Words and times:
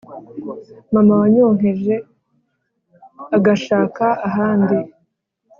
Mama 0.93 1.13
wanyonkeje 1.21 1.95
agashaka 3.37 4.05
ahandi 4.27 4.77